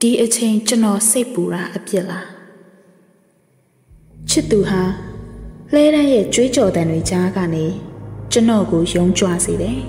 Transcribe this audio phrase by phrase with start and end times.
[0.00, 2.28] ဒီအချိန်ကျွန်တော်စိတ်ပူတာအပြစ်လား
[4.30, 4.82] ချစ်သူဟာ
[5.74, 7.66] လဲတန်းရဲ့ကြွေးကြော်တန်တွေကြားကနေ
[8.32, 9.80] ကျွန်တော်ကိုယုံကြွစေတယ်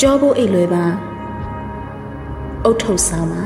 [0.00, 0.84] ကြောဖို့အိတ်လွယ်ပါ
[2.64, 3.42] အုတ်ထုတ်ဆောင်ပါ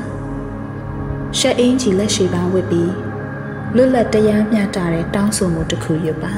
[1.38, 2.92] ရှက်အင်းကြီးလက်ရှိပါဝစ်ပြီး
[3.74, 6.34] လွတ်လပ်တရားမျှတတဲ့တောင်းဆိုမှုတစ်ခုရွတ်ပါ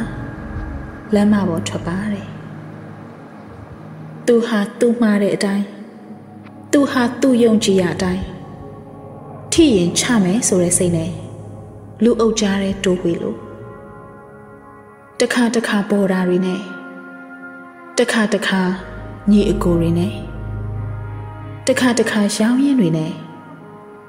[1.15, 2.38] လမ်းမပေါ်ထွက်ပါတယ်
[4.31, 5.67] သူဟာသူ့မှားတဲ့အတိုင်း
[6.73, 8.25] သူဟာသူ့ယုံကြည်ရအတိုင်း
[9.53, 11.13] ထိရင်ချမယ်ဆိုတဲ့စိတ်နဲ့
[12.05, 13.39] လူအုပ်ကြားတဲ့တိုးဝေလို့
[15.21, 16.61] တခါတခါပေါ်တာတွေနဲ့
[17.99, 18.61] တခါတခါ
[19.31, 20.13] ညီအကိုတွေနဲ့
[21.69, 23.13] တခါတခါရောင်းရင်တွေနဲ့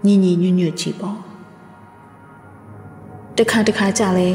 [0.05, 1.19] ညီညီညွတ်ညွတ်ကြည့်ပေါ့
[3.37, 4.29] တခါတခါကြလဲ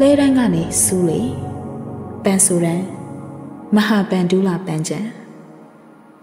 [0.00, 1.20] လဲတန်းကနေစူးလေ
[2.24, 3.01] ပန်ဆူရန်
[3.76, 4.98] မဟာပန်ဒူလာပန်ချံ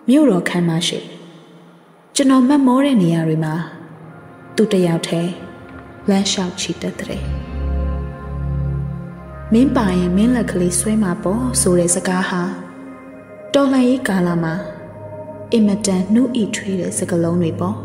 [0.09, 0.99] မြို့တော်ခမ်းမရှိ
[2.16, 3.53] ကျွန်တော်မတ်မောတဲ့နေရာတွေမှာ
[4.55, 5.31] သူတယောက်တည်း
[6.09, 7.22] လမ်းလျှောက်ချီတက်တဲ့
[9.53, 12.42] မင်းပါရင်မင်းလက်ကလေးဆွဲမှာပေါ့ဆိုတဲ့စကားဟာ
[13.53, 14.53] တော်လှန်ရေးကာလမှာ
[15.52, 17.77] အင်မတန်နှုတ်ဤထွေးတဲ့စကားလုံးတွေပေါ့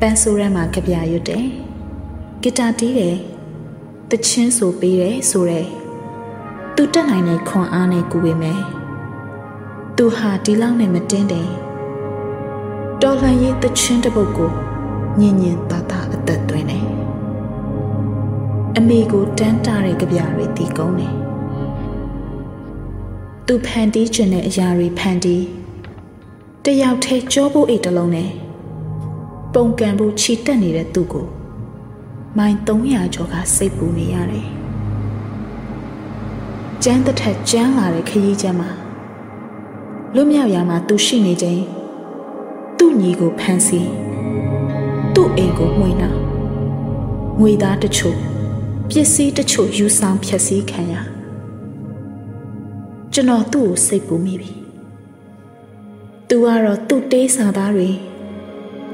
[0.00, 1.46] ပန်းဆိုးရမ်းမှာကြပြရွတ်တယ်
[2.42, 3.16] ဂီတာတီးတယ်
[4.10, 5.66] တချင်းဆိုပေးတယ်ဆိုတဲ့
[6.76, 8.60] သူတက်နိုင်တဲ့ခွန်အားနဲ့ကူပေမယ်
[9.96, 11.48] သူဟာဒီလောက်နဲ့မတင်းတယ်
[13.02, 14.50] တော်လှန်ရေးတချင်းတစ်ပုတ်ကို
[15.20, 16.84] ညင်ညင်တာတာအသက်သွင်းတယ်
[18.76, 21.14] အမေကိုတန်းတာတဲ့ကြပြတွေတီးကုန်းတယ်
[23.46, 25.44] သူဖန်တီးခြင်းတဲ့အရာတွေဖန်တီး
[26.64, 28.30] တယောက်ထဲကြောဖို့အိတ်တလုံးနဲ့
[29.54, 31.26] ပုံကံဖို့ခြိတက်နေတဲ့သူကို
[32.38, 34.48] မိုင်300ကျော်ကစိတ်ပူနေရတယ်။
[36.86, 38.70] ကျန်းတစ်ထက်ကျန်းလာတဲ့ခရီးကျမ်းမှာ
[40.14, 41.62] လွတ်မြောက်ရာမှာသူရှိနေခြင်း
[42.78, 43.90] သူ့ညီကိုဖမ်းဆီး
[45.14, 46.18] သူ့အိမ်ကိုမှွေနှောင်
[47.40, 48.18] ငွေသားတချို့
[48.88, 50.94] ပစ္စည်းတချို့ယူဆောင်ဖျက်ဆီးခံရ
[53.12, 54.52] ကျွန်တော်သူ့ကိုစိတ်ပူမိပြီ။
[56.28, 57.90] तू ကတော့သူ့တေးစာသားတွေ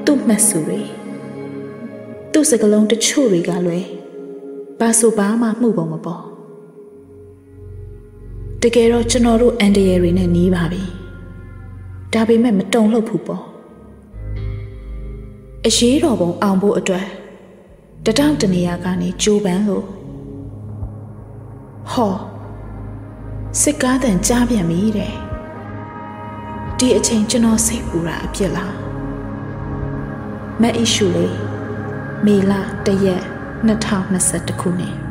[0.05, 0.81] သူ့မှတ်စုတွေ
[2.31, 3.85] သူ့စကလုံးတချို့တွေကလွယ်
[4.79, 6.30] ဘာဆိုဘာမှမှုပုံမပေါ်
[8.63, 10.83] တကယ်တော့ကျွန်တော်တို့အန်တရယ်တွေနဲ့နီးပါပြီ
[12.13, 13.43] ဒါပေမဲ့မတုံ့လှုပ်ဘူးပေါ့
[15.65, 17.07] အရေးတော်ပုံအောင်ဖို့အတွက်
[18.05, 19.85] တတောင့်တနေရာကနေကြိုးပမ်းလို့
[21.91, 22.15] ဟော
[23.61, 25.13] စစ်ကားတန်ကြားပြန်ပြီတဲ့
[26.77, 28.75] ဒီအချိန်ကျွန်တော်စိတ်ပူတာအပြစ်လား
[30.61, 31.37] မက်အီရှူလေး
[32.25, 32.51] မေလ
[32.85, 33.23] တရက်
[33.67, 35.10] 2021ခုနှစ်